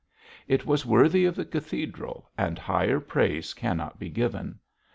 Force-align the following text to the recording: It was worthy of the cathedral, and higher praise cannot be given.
It 0.47 0.65
was 0.65 0.83
worthy 0.83 1.25
of 1.25 1.35
the 1.35 1.45
cathedral, 1.45 2.31
and 2.35 2.57
higher 2.57 2.99
praise 2.99 3.53
cannot 3.53 3.99
be 3.99 4.09
given. 4.09 4.57